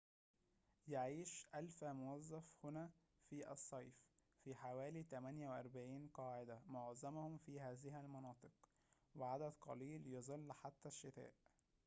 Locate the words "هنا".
2.63-2.89